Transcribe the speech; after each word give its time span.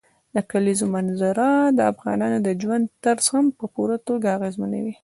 د 0.35 0.37
کلیزو 0.51 0.85
منظره 0.95 1.49
د 1.77 1.79
افغانانو 1.91 2.37
د 2.47 2.49
ژوند 2.61 2.85
طرز 3.03 3.25
هم 3.33 3.45
په 3.57 3.65
پوره 3.73 3.97
توګه 4.07 4.27
اغېزمنوي. 4.37 4.95